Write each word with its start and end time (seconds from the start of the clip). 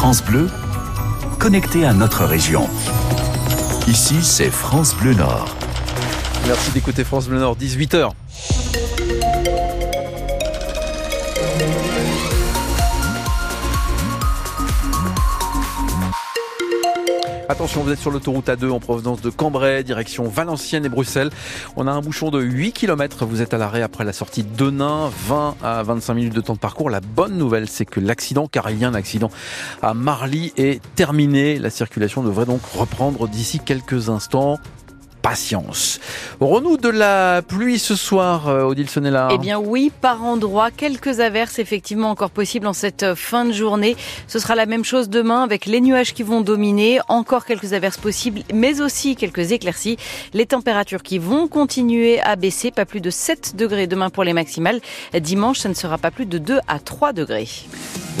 France 0.00 0.22
Bleu, 0.22 0.46
connecté 1.40 1.84
à 1.84 1.92
notre 1.92 2.24
région. 2.24 2.68
Ici, 3.88 4.22
c'est 4.22 4.48
France 4.48 4.94
Bleu 4.94 5.12
Nord. 5.12 5.48
Merci 6.46 6.70
d'écouter 6.70 7.02
France 7.02 7.26
Bleu 7.26 7.40
Nord, 7.40 7.56
18h. 7.56 8.12
Attention, 17.50 17.82
vous 17.82 17.90
êtes 17.90 17.98
sur 17.98 18.10
l'autoroute 18.10 18.48
A2 18.48 18.70
en 18.70 18.78
provenance 18.78 19.22
de 19.22 19.30
Cambrai, 19.30 19.82
direction 19.82 20.24
Valenciennes 20.24 20.84
et 20.84 20.90
Bruxelles. 20.90 21.30
On 21.76 21.86
a 21.86 21.90
un 21.90 22.02
bouchon 22.02 22.30
de 22.30 22.42
8 22.42 22.72
km. 22.72 23.24
Vous 23.24 23.40
êtes 23.40 23.54
à 23.54 23.58
l'arrêt 23.58 23.80
après 23.80 24.04
la 24.04 24.12
sortie 24.12 24.44
de 24.44 24.70
Nain, 24.70 25.10
20 25.26 25.56
à 25.62 25.82
25 25.82 26.12
minutes 26.12 26.34
de 26.34 26.42
temps 26.42 26.52
de 26.52 26.58
parcours. 26.58 26.90
La 26.90 27.00
bonne 27.00 27.38
nouvelle, 27.38 27.66
c'est 27.66 27.86
que 27.86 28.00
l'accident, 28.00 28.48
car 28.48 28.68
il 28.70 28.78
y 28.78 28.84
a 28.84 28.88
un 28.88 28.94
accident 28.94 29.30
à 29.80 29.94
Marly, 29.94 30.52
est 30.58 30.82
terminé. 30.94 31.58
La 31.58 31.70
circulation 31.70 32.22
devrait 32.22 32.44
donc 32.44 32.60
reprendre 32.76 33.26
d'ici 33.26 33.60
quelques 33.60 34.10
instants 34.10 34.58
patience. 35.28 36.00
Renou 36.40 36.78
de 36.78 36.88
la 36.88 37.42
pluie 37.42 37.78
ce 37.78 37.94
soir, 37.96 38.48
euh, 38.48 38.62
Odile 38.62 38.88
Sonnella. 38.88 39.28
Eh 39.30 39.36
bien 39.36 39.58
oui, 39.58 39.92
par 40.00 40.24
endroits, 40.24 40.70
quelques 40.70 41.20
averses 41.20 41.58
effectivement 41.58 42.10
encore 42.10 42.30
possibles 42.30 42.66
en 42.66 42.72
cette 42.72 43.14
fin 43.14 43.44
de 43.44 43.52
journée. 43.52 43.94
Ce 44.26 44.38
sera 44.38 44.54
la 44.54 44.64
même 44.64 44.86
chose 44.86 45.10
demain 45.10 45.42
avec 45.42 45.66
les 45.66 45.82
nuages 45.82 46.14
qui 46.14 46.22
vont 46.22 46.40
dominer, 46.40 47.00
encore 47.08 47.44
quelques 47.44 47.74
averses 47.74 47.98
possibles, 47.98 48.40
mais 48.54 48.80
aussi 48.80 49.16
quelques 49.16 49.52
éclaircies. 49.52 49.98
Les 50.32 50.46
températures 50.46 51.02
qui 51.02 51.18
vont 51.18 51.46
continuer 51.46 52.22
à 52.22 52.34
baisser, 52.34 52.70
pas 52.70 52.86
plus 52.86 53.02
de 53.02 53.10
7 53.10 53.54
degrés 53.54 53.86
demain 53.86 54.08
pour 54.08 54.24
les 54.24 54.32
maximales. 54.32 54.80
Dimanche, 55.12 55.58
ça 55.58 55.68
ne 55.68 55.74
sera 55.74 55.98
pas 55.98 56.10
plus 56.10 56.24
de 56.24 56.38
2 56.38 56.58
à 56.68 56.78
3 56.78 57.12
degrés. 57.12 57.48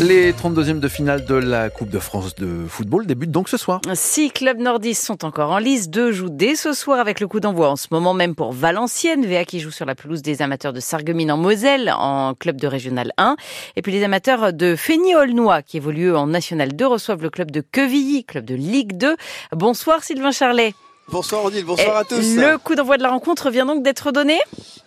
Les 0.00 0.32
32e 0.32 0.78
de 0.78 0.86
finale 0.86 1.24
de 1.24 1.34
la 1.34 1.70
Coupe 1.70 1.90
de 1.90 1.98
France 1.98 2.36
de 2.36 2.66
football 2.68 3.04
débutent 3.04 3.32
donc 3.32 3.48
ce 3.48 3.56
soir. 3.56 3.80
Six 3.94 4.30
clubs 4.30 4.60
nordistes 4.60 5.04
sont 5.04 5.24
encore 5.24 5.50
en 5.50 5.58
lice. 5.58 5.88
Deux 5.88 6.12
jouent 6.12 6.28
dès 6.30 6.54
ce 6.54 6.72
soir 6.72 6.97
avec 6.98 7.20
le 7.20 7.28
coup 7.28 7.40
d'envoi 7.40 7.70
en 7.70 7.76
ce 7.76 7.88
moment 7.90 8.14
même 8.14 8.34
pour 8.34 8.52
Valenciennes. 8.52 9.26
VA 9.26 9.44
qui 9.44 9.60
joue 9.60 9.70
sur 9.70 9.86
la 9.86 9.94
pelouse 9.94 10.22
des 10.22 10.42
amateurs 10.42 10.72
de 10.72 10.80
Sarreguemines 10.80 11.30
en 11.30 11.36
Moselle 11.36 11.92
en 11.96 12.34
club 12.34 12.60
de 12.60 12.66
Régional 12.66 13.12
1. 13.16 13.36
Et 13.76 13.82
puis 13.82 13.92
les 13.92 14.04
amateurs 14.04 14.52
de 14.52 14.76
Fény-Aulnois 14.76 15.62
qui 15.62 15.76
évoluent 15.76 16.14
en 16.14 16.26
National 16.26 16.74
2 16.74 16.86
reçoivent 16.86 17.22
le 17.22 17.30
club 17.30 17.50
de 17.50 17.60
Quevilly, 17.60 18.24
club 18.24 18.44
de 18.44 18.54
Ligue 18.54 18.96
2. 18.96 19.16
Bonsoir 19.52 20.02
Sylvain 20.02 20.32
Charlet. 20.32 20.74
Bonsoir 21.10 21.44
Odile, 21.44 21.64
bonsoir 21.64 21.96
à 21.96 22.04
tous. 22.04 22.36
Le 22.36 22.58
coup 22.58 22.74
d'envoi 22.74 22.98
de 22.98 23.02
la 23.02 23.10
rencontre 23.10 23.50
vient 23.50 23.64
donc 23.64 23.82
d'être 23.82 24.12
donné? 24.12 24.38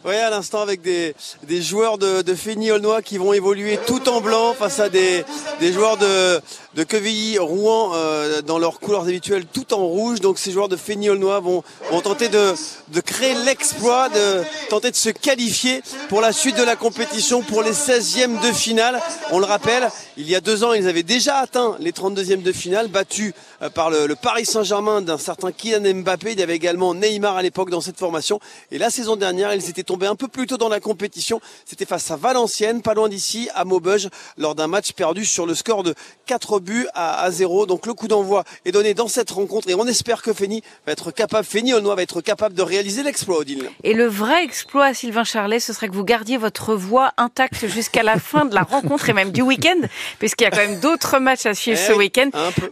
Oui, 0.03 0.15
à 0.15 0.31
l'instant 0.31 0.61
avec 0.61 0.81
des, 0.81 1.13
des 1.43 1.61
joueurs 1.61 1.99
de, 1.99 2.23
de 2.23 2.33
Fény-Aulnois 2.33 3.03
qui 3.03 3.19
vont 3.19 3.33
évoluer 3.33 3.77
tout 3.85 4.09
en 4.09 4.19
blanc 4.19 4.55
face 4.57 4.79
à 4.79 4.89
des, 4.89 5.23
des 5.59 5.71
joueurs 5.71 5.97
de, 5.97 6.41
de 6.73 6.83
Quevilly, 6.83 7.37
Rouen 7.37 7.91
euh, 7.93 8.41
dans 8.41 8.57
leurs 8.57 8.79
couleurs 8.79 9.03
habituelles 9.03 9.45
tout 9.45 9.75
en 9.75 9.85
rouge. 9.85 10.19
Donc 10.19 10.39
ces 10.39 10.51
joueurs 10.51 10.69
de 10.69 10.75
Fény-Aulnois 10.75 11.39
vont, 11.39 11.63
vont 11.91 12.01
tenter 12.01 12.29
de, 12.29 12.55
de 12.87 12.99
créer 12.99 13.35
l'exploit, 13.45 14.09
de 14.09 14.41
tenter 14.71 14.89
de 14.89 14.95
se 14.95 15.09
qualifier 15.09 15.83
pour 16.09 16.19
la 16.19 16.31
suite 16.31 16.57
de 16.57 16.63
la 16.63 16.75
compétition 16.75 17.43
pour 17.43 17.61
les 17.61 17.73
16e 17.73 18.41
de 18.41 18.51
finale. 18.51 18.99
On 19.29 19.37
le 19.37 19.45
rappelle, 19.45 19.87
il 20.17 20.27
y 20.27 20.35
a 20.35 20.41
deux 20.41 20.63
ans, 20.63 20.73
ils 20.73 20.87
avaient 20.87 21.03
déjà 21.03 21.37
atteint 21.37 21.75
les 21.79 21.91
32e 21.91 22.41
de 22.41 22.51
finale, 22.51 22.87
battus 22.87 23.33
euh, 23.61 23.69
par 23.69 23.91
le, 23.91 24.07
le 24.07 24.15
Paris 24.15 24.47
Saint-Germain 24.47 25.01
d'un 25.01 25.19
certain 25.19 25.51
Kylian 25.51 26.01
Mbappé. 26.01 26.31
Il 26.31 26.39
y 26.39 26.43
avait 26.43 26.55
également 26.55 26.95
Neymar 26.95 27.37
à 27.37 27.43
l'époque 27.43 27.69
dans 27.69 27.81
cette 27.81 27.99
formation. 27.99 28.39
Et 28.71 28.79
la 28.79 28.89
saison 28.89 29.15
dernière, 29.15 29.53
ils 29.53 29.69
étaient 29.69 29.90
tombés 29.91 30.07
un 30.07 30.15
peu 30.15 30.29
plus 30.29 30.47
tôt 30.47 30.55
dans 30.55 30.69
la 30.69 30.79
compétition. 30.79 31.41
C'était 31.65 31.85
face 31.85 32.09
à 32.11 32.15
Valenciennes, 32.15 32.81
pas 32.81 32.93
loin 32.93 33.09
d'ici, 33.09 33.49
à 33.53 33.65
Maubeuge, 33.65 34.07
lors 34.37 34.55
d'un 34.55 34.67
match 34.67 34.93
perdu 34.93 35.25
sur 35.25 35.45
le 35.45 35.53
score 35.53 35.83
de 35.83 35.93
4 36.27 36.61
buts 36.61 36.87
à, 36.93 37.21
à 37.21 37.29
0. 37.29 37.65
Donc 37.65 37.85
le 37.85 37.93
coup 37.93 38.07
d'envoi 38.07 38.45
est 38.63 38.71
donné 38.71 38.93
dans 38.93 39.09
cette 39.09 39.29
rencontre 39.31 39.69
et 39.69 39.75
on 39.75 39.85
espère 39.85 40.21
que 40.21 40.31
Fény 40.31 40.63
va 40.85 40.93
être 40.93 41.11
capable, 41.11 41.45
Fény 41.45 41.73
Aulnois 41.73 41.95
va 41.95 42.03
être 42.03 42.21
capable 42.21 42.55
de 42.55 42.61
réaliser 42.61 43.03
l'exploit, 43.03 43.39
Odile. 43.39 43.69
Et 43.83 43.93
le 43.93 44.05
vrai 44.05 44.45
exploit, 44.45 44.93
Sylvain 44.93 45.25
Charlet, 45.25 45.59
ce 45.59 45.73
serait 45.73 45.89
que 45.89 45.93
vous 45.93 46.05
gardiez 46.05 46.37
votre 46.37 46.73
voix 46.73 47.11
intacte 47.17 47.67
jusqu'à 47.67 48.03
la 48.03 48.17
fin 48.17 48.45
de 48.45 48.55
la 48.55 48.63
rencontre 48.63 49.09
et 49.09 49.13
même 49.13 49.31
du 49.31 49.41
week-end, 49.41 49.81
puisqu'il 50.19 50.45
y 50.45 50.47
a 50.47 50.51
quand 50.51 50.65
même 50.65 50.79
d'autres 50.79 51.19
matchs 51.19 51.45
à 51.45 51.53
suivre 51.53 51.77
Eh 51.83 51.85
ce 51.85 51.91
week-end. 51.91 52.29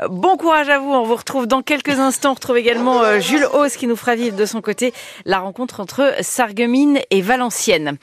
Bon 0.10 0.38
courage 0.38 0.70
à 0.70 0.80
vous. 0.80 0.90
On 0.94 1.04
vous 1.04 1.18
retrouve 1.18 1.48
dans 1.48 1.64
quelques 1.64 2.00
instants. 2.00 2.32
On 2.32 2.36
retrouve 2.36 2.58
également 2.58 3.04
euh, 3.04 3.20
Jules 3.20 3.48
Hauss 3.52 3.76
qui 3.76 3.88
nous 3.88 3.98
fera 3.98 4.16
vivre 4.16 4.38
de 4.38 4.46
son 4.46 4.62
côté 4.62 4.94
la 5.26 5.40
rencontre 5.40 5.82
entre 5.82 6.14
Sarreguemines 6.22 7.00
et 7.10 7.22
Valenciennes. 7.22 7.98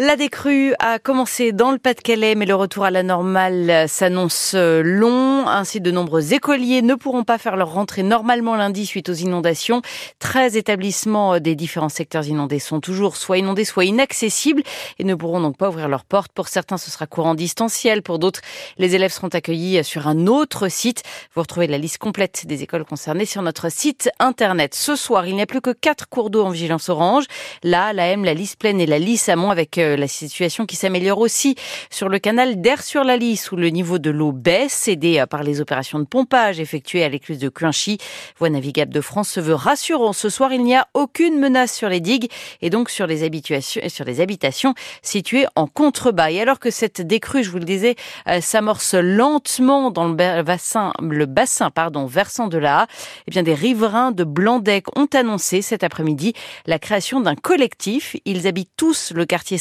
La 0.00 0.14
décrue 0.14 0.74
a 0.78 1.00
commencé 1.00 1.50
dans 1.50 1.72
le 1.72 1.78
Pas-de-Calais, 1.78 2.36
mais 2.36 2.46
le 2.46 2.54
retour 2.54 2.84
à 2.84 2.92
la 2.92 3.02
normale 3.02 3.88
s'annonce 3.88 4.52
euh, 4.54 4.80
long. 4.80 5.48
Ainsi, 5.48 5.80
de 5.80 5.90
nombreux 5.90 6.34
écoliers 6.34 6.82
ne 6.82 6.94
pourront 6.94 7.24
pas 7.24 7.36
faire 7.36 7.56
leur 7.56 7.72
rentrée 7.72 8.04
normalement 8.04 8.54
lundi 8.54 8.86
suite 8.86 9.08
aux 9.08 9.14
inondations. 9.14 9.82
13 10.20 10.56
établissements 10.56 11.34
euh, 11.34 11.38
des 11.40 11.56
différents 11.56 11.88
secteurs 11.88 12.24
inondés 12.28 12.60
sont 12.60 12.78
toujours 12.78 13.16
soit 13.16 13.38
inondés, 13.38 13.64
soit 13.64 13.86
inaccessibles 13.86 14.62
et 15.00 15.04
ne 15.04 15.16
pourront 15.16 15.40
donc 15.40 15.56
pas 15.56 15.68
ouvrir 15.68 15.88
leurs 15.88 16.04
portes. 16.04 16.30
Pour 16.30 16.46
certains, 16.46 16.78
ce 16.78 16.92
sera 16.92 17.08
courant 17.08 17.34
distanciel. 17.34 18.02
Pour 18.02 18.20
d'autres, 18.20 18.42
les 18.76 18.94
élèves 18.94 19.10
seront 19.10 19.26
accueillis 19.26 19.82
sur 19.82 20.06
un 20.06 20.28
autre 20.28 20.68
site. 20.68 21.02
Vous 21.34 21.40
retrouvez 21.40 21.66
la 21.66 21.76
liste 21.76 21.98
complète 21.98 22.46
des 22.46 22.62
écoles 22.62 22.84
concernées 22.84 23.26
sur 23.26 23.42
notre 23.42 23.68
site 23.68 24.10
internet. 24.20 24.76
Ce 24.76 24.94
soir, 24.94 25.26
il 25.26 25.34
n'y 25.34 25.42
a 25.42 25.46
plus 25.46 25.60
que 25.60 25.70
quatre 25.70 26.08
cours 26.08 26.30
d'eau 26.30 26.44
en 26.44 26.50
vigilance 26.50 26.88
orange. 26.88 27.24
Là, 27.64 27.92
la 27.92 28.06
M, 28.06 28.24
la 28.24 28.34
Lys 28.34 28.54
Plaine 28.54 28.80
et 28.80 28.86
la 28.86 29.00
Lys 29.00 29.28
Amont 29.28 29.50
avec 29.50 29.76
euh, 29.88 29.96
la 29.96 30.08
situation 30.08 30.66
qui 30.66 30.76
s'améliore 30.76 31.18
aussi 31.18 31.56
sur 31.90 32.08
le 32.08 32.18
canal 32.18 32.60
d'Air 32.60 32.82
sur 32.82 33.04
la 33.04 33.16
Lys 33.16 33.50
où 33.52 33.56
le 33.56 33.68
niveau 33.68 33.98
de 33.98 34.10
l'eau 34.10 34.32
baisse, 34.32 34.88
aidé 34.88 35.18
euh, 35.18 35.26
par 35.26 35.42
les 35.42 35.60
opérations 35.60 35.98
de 35.98 36.04
pompage 36.04 36.60
effectuées 36.60 37.04
à 37.04 37.08
l'écluse 37.08 37.38
de 37.38 37.48
Cuinchy. 37.48 37.98
Voie 38.38 38.50
navigable 38.50 38.92
de 38.92 39.00
France 39.00 39.28
se 39.28 39.40
veut 39.40 39.54
rassurant. 39.54 40.12
Ce 40.12 40.28
soir, 40.28 40.52
il 40.52 40.62
n'y 40.62 40.76
a 40.76 40.86
aucune 40.94 41.38
menace 41.38 41.74
sur 41.74 41.88
les 41.88 42.00
digues 42.00 42.30
et 42.62 42.70
donc 42.70 42.90
sur 42.90 43.06
les 43.06 43.22
habitations, 43.24 43.82
sur 43.88 44.04
les 44.04 44.20
habitations 44.20 44.74
situées 45.02 45.46
en 45.56 45.66
contrebas. 45.66 46.30
Et 46.30 46.40
alors 46.40 46.58
que 46.58 46.70
cette 46.70 47.00
décrue, 47.00 47.42
je 47.42 47.50
vous 47.50 47.58
le 47.58 47.64
disais, 47.64 47.96
euh, 48.28 48.40
s'amorce 48.40 48.94
lentement 48.94 49.90
dans 49.90 50.06
le 50.08 50.14
ba- 50.14 50.42
bassin, 50.42 50.92
le 51.00 51.26
bassin, 51.26 51.70
pardon, 51.70 52.06
versant 52.06 52.48
de 52.48 52.58
la 52.58 52.86
eh 53.26 53.30
bien, 53.30 53.42
des 53.42 53.54
riverains 53.54 54.12
de 54.12 54.24
Blandec 54.24 54.86
ont 54.96 55.08
annoncé 55.14 55.62
cet 55.62 55.84
après-midi 55.84 56.32
la 56.66 56.78
création 56.78 57.20
d'un 57.20 57.34
collectif. 57.34 58.16
Ils 58.24 58.46
habitent 58.46 58.72
tous 58.76 59.12
le 59.14 59.24
quartier 59.24 59.58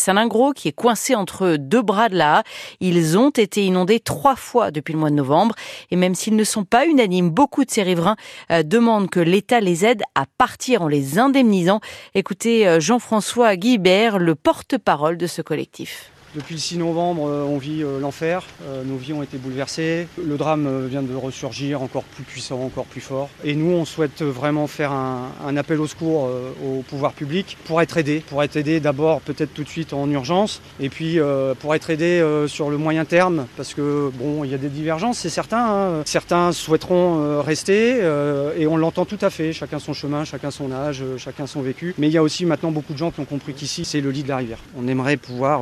Qui 0.56 0.70
est 0.70 0.74
coincé 0.74 1.14
entre 1.14 1.58
deux 1.58 1.84
bras 1.84 2.10
de 2.10 2.16
la. 2.16 2.44
Ils 2.80 3.18
ont 3.20 3.30
été 3.30 3.64
inondés 3.64 4.00
trois 4.00 4.36
fois 4.36 4.72
depuis 4.72 4.94
le 4.94 5.00
mois 5.00 5.12
de 5.12 5.16
novembre. 5.16 5.54
Et 5.92 5.96
même 5.96 6.16
s'ils 6.16 6.36
ne 6.36 6.44
sont 6.44 6.64
pas 6.64 6.88
unanimes, 6.88 7.30
beaucoup 7.30 7.64
de 7.64 7.70
ces 7.70 7.84
riverains 7.84 8.16
euh, 8.52 8.64
demandent 8.64 9.12
que 9.12 9.20
l'État 9.20 9.60
les 9.60 9.86
aide 9.86 10.02
à 10.16 10.26
partir 10.38 10.82
en 10.82 10.88
les 10.88 11.20
indemnisant. 11.20 11.82
Écoutez 12.16 12.68
euh, 12.68 12.80
Jean-François 12.80 13.56
Guibert, 13.58 14.18
le 14.18 14.34
porte-parole 14.34 15.18
de 15.18 15.28
ce 15.28 15.44
collectif. 15.44 16.12
Depuis 16.36 16.56
le 16.56 16.60
6 16.60 16.78
novembre, 16.78 17.28
euh, 17.30 17.46
on 17.48 17.58
vit 17.58 17.84
euh, 17.84 18.00
l'enfer. 18.00 18.44
Euh, 18.68 18.84
Nos 18.84 18.98
vies 18.98 19.14
ont 19.14 19.24
été 19.24 19.38
bouleversées. 19.38 20.08
Le 20.22 20.36
drame 20.38 20.88
vient 20.88 21.02
de 21.02 21.16
ressurgir 21.16 21.82
encore 21.82 22.04
plus 22.04 22.24
puissant, 22.24 22.62
encore 22.62 22.86
plus 22.86 23.02
fort. 23.02 23.30
Et 23.46 23.56
nous, 23.56 23.72
on 23.72 23.86
souhaite 23.86 24.22
vraiment 24.22 24.68
faire 24.68 24.92
un, 24.92 25.56
appel 25.58 25.80
au 25.80 25.88
secours 25.88 26.30
au 26.64 26.84
pouvoir 26.84 27.14
public 27.14 27.58
pour 27.66 27.82
être 27.82 27.98
aidé. 27.98 28.24
Pour 28.28 28.44
être 28.44 28.56
aidé 28.58 28.80
d'abord 28.80 29.22
peut-être 29.22 29.54
tout 29.54 29.64
de 29.64 29.70
suite 29.70 29.94
en 29.94 30.10
urgence. 30.12 30.62
Et 30.80 30.90
puis 30.90 31.18
pour 31.60 31.74
être 31.74 31.90
aidé 31.90 32.24
sur 32.48 32.70
le 32.70 32.78
moyen 32.78 33.06
terme. 33.06 33.48
Parce 33.56 33.74
que 33.74 34.12
bon, 34.14 34.44
il 34.44 34.52
y 34.52 34.54
a 34.54 34.58
des 34.58 34.70
divergences, 34.70 35.18
c'est 35.20 35.30
certain. 35.30 35.66
hein. 35.66 36.02
Certains 36.06 36.52
souhaiteront 36.52 37.42
rester. 37.42 38.02
et 38.58 38.68
on 38.68 38.78
l'entend 38.78 39.06
tout 39.06 39.18
à 39.22 39.30
fait. 39.30 39.54
Chacun 39.54 39.80
son 39.80 39.94
chemin, 39.94 40.26
chacun 40.26 40.52
son 40.52 40.72
âge, 40.72 41.04
chacun 41.18 41.48
son 41.48 41.62
vécu. 41.62 41.96
Mais 41.98 42.08
il 42.08 42.14
y 42.14 42.18
a 42.18 42.24
aussi 42.24 42.46
maintenant 42.46 42.72
beaucoup 42.72 42.94
de 42.94 42.98
gens 43.00 43.12
qui 43.12 43.20
ont 43.22 43.26
compris 43.26 43.54
qu'ici, 43.54 43.86
c'est 43.86 44.02
le 44.02 44.12
lit 44.12 44.24
de 44.24 44.30
la 44.30 44.38
rivière. 44.38 44.60
On 44.78 44.88
aimerait 44.88 45.18
pouvoir 45.18 45.62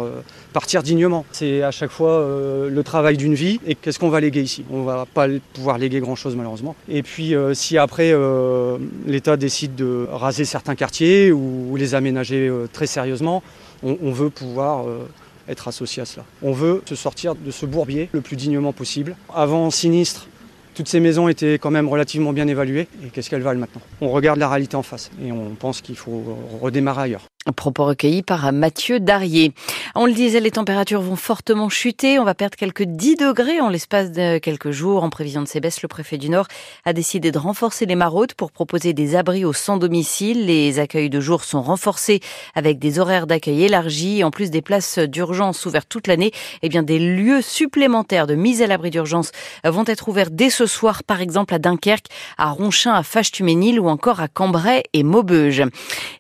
partir 0.55 0.83
dignement. 0.83 1.25
C'est 1.33 1.63
à 1.63 1.71
chaque 1.71 1.91
fois 1.91 2.11
euh, 2.11 2.69
le 2.69 2.83
travail 2.91 3.17
d'une 3.17 3.35
vie. 3.35 3.59
Et 3.67 3.75
qu'est-ce 3.75 3.99
qu'on 3.99 4.13
va 4.17 4.21
léguer 4.21 4.41
ici? 4.41 4.63
On 4.71 4.83
va 4.83 5.05
pas 5.05 5.27
pouvoir 5.53 5.77
léguer 5.77 5.99
grand-chose 5.99 6.33
malheureusement. 6.37 6.75
Et 6.87 7.03
puis 7.03 7.35
euh, 7.35 7.53
si 7.53 7.77
après 7.77 8.11
euh, 8.13 8.77
l'État 9.05 9.35
décide 9.35 9.75
de 9.75 10.07
raser 10.09 10.45
certains 10.45 10.75
quartiers 10.75 11.33
ou 11.33 11.75
les 11.75 11.93
aménager 11.93 12.47
euh, 12.47 12.67
très 12.71 12.87
sérieusement, 12.87 13.43
on, 13.83 13.97
on 14.01 14.11
veut 14.13 14.29
pouvoir 14.29 14.87
euh, 14.87 15.09
être 15.49 15.67
associé 15.67 16.01
à 16.01 16.05
cela. 16.05 16.23
On 16.41 16.53
veut 16.53 16.81
se 16.87 16.95
sortir 16.95 17.35
de 17.35 17.51
ce 17.51 17.65
bourbier 17.65 18.07
le 18.13 18.21
plus 18.21 18.37
dignement 18.37 18.71
possible. 18.71 19.17
Avant 19.33 19.69
sinistre, 19.69 20.27
toutes 20.73 20.87
ces 20.87 21.01
maisons 21.01 21.27
étaient 21.27 21.59
quand 21.59 21.71
même 21.71 21.89
relativement 21.89 22.31
bien 22.31 22.47
évaluées. 22.47 22.87
Et 23.03 23.09
qu'est-ce 23.11 23.29
qu'elles 23.29 23.41
valent 23.49 23.59
maintenant? 23.59 23.81
On 23.99 24.09
regarde 24.09 24.39
la 24.39 24.47
réalité 24.47 24.77
en 24.77 24.83
face 24.83 25.11
et 25.21 25.33
on 25.33 25.49
pense 25.59 25.81
qu'il 25.81 25.97
faut 25.97 26.23
redémarrer 26.61 27.03
ailleurs. 27.03 27.25
Propos 27.53 27.85
recueillis 27.85 28.23
par 28.23 28.51
Mathieu 28.51 28.99
Darier. 28.99 29.53
On 29.93 30.07
le 30.07 30.13
disait, 30.13 30.39
les 30.39 30.49
températures 30.49 31.01
vont 31.01 31.15
fortement 31.15 31.69
chuter. 31.69 32.17
On 32.17 32.23
va 32.23 32.33
perdre 32.33 32.55
quelques 32.57 32.81
10 32.81 33.17
degrés 33.17 33.61
en 33.61 33.69
l'espace 33.69 34.11
de 34.11 34.39
quelques 34.39 34.71
jours. 34.71 35.03
En 35.03 35.11
prévision 35.11 35.43
de 35.43 35.47
ces 35.47 35.59
baisses, 35.59 35.83
le 35.83 35.87
préfet 35.87 36.17
du 36.17 36.29
Nord 36.29 36.47
a 36.85 36.93
décidé 36.93 37.31
de 37.31 37.37
renforcer 37.37 37.85
les 37.85 37.93
maraudes 37.93 38.33
pour 38.33 38.51
proposer 38.51 38.93
des 38.93 39.15
abris 39.15 39.45
aux 39.45 39.53
sans 39.53 39.77
domicile. 39.77 40.47
Les 40.47 40.79
accueils 40.79 41.11
de 41.11 41.19
jour 41.19 41.43
sont 41.43 41.61
renforcés 41.61 42.19
avec 42.55 42.79
des 42.79 42.97
horaires 42.97 43.27
d'accueil 43.27 43.65
élargis. 43.65 44.23
En 44.23 44.31
plus 44.31 44.49
des 44.49 44.63
places 44.63 44.97
d'urgence 44.97 45.67
ouvertes 45.67 45.87
toute 45.87 46.07
l'année, 46.07 46.31
eh 46.63 46.69
bien, 46.69 46.81
des 46.81 46.97
lieux 46.97 47.43
supplémentaires 47.43 48.25
de 48.25 48.33
mise 48.33 48.63
à 48.63 48.67
l'abri 48.67 48.89
d'urgence 48.89 49.31
vont 49.63 49.83
être 49.85 50.09
ouverts 50.09 50.31
dès 50.31 50.49
ce 50.49 50.65
soir, 50.65 51.03
par 51.03 51.21
exemple 51.21 51.53
à 51.53 51.59
Dunkerque, 51.59 52.07
à 52.39 52.49
Ronchin, 52.49 52.93
à 52.93 53.03
Fâche-Tuménil 53.03 53.79
ou 53.79 53.87
encore 53.87 54.19
à 54.19 54.27
Cambrai 54.27 54.83
et 54.93 55.03
Maubeuge. 55.03 55.61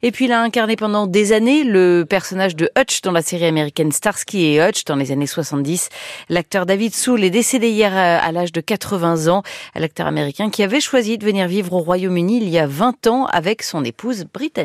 Et 0.03 0.11
puis, 0.11 0.25
il 0.25 0.31
a 0.31 0.39
incarné 0.39 0.75
pendant 0.75 1.14
des 1.15 1.31
années 1.31 1.63
le 1.63 2.03
personnage 2.03 2.57
de 2.57 2.69
Hutch 2.77 2.99
dans 2.99 3.13
la 3.13 3.21
série 3.21 3.45
américaine 3.45 3.93
Starsky 3.93 4.47
et 4.47 4.61
Hutch 4.61 4.83
dans 4.83 4.97
les 4.97 5.13
années 5.13 5.27
70. 5.27 5.87
L'acteur 6.27 6.65
David 6.65 6.93
Soul 6.93 7.23
est 7.23 7.29
décédé 7.29 7.69
hier 7.69 7.95
à 7.95 8.29
l'âge 8.33 8.51
de 8.51 8.59
80 8.59 9.29
ans. 9.29 9.41
L'acteur 9.75 10.07
américain 10.07 10.49
qui 10.49 10.61
avait 10.61 10.81
choisi 10.81 11.17
de 11.17 11.23
venir 11.23 11.47
vivre 11.47 11.71
au 11.71 11.79
Royaume-Uni 11.79 12.39
il 12.41 12.49
y 12.49 12.59
a 12.59 12.67
20 12.67 13.07
ans 13.07 13.27
avec 13.27 13.63
son 13.63 13.85
épouse 13.85 14.25
britannique. 14.25 14.63